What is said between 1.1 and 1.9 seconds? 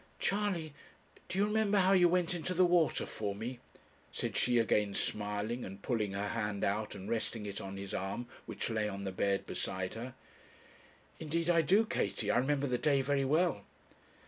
do you remember